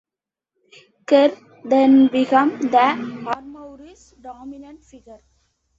[1.05, 5.21] Kerr then became the Armoury's dominant figure.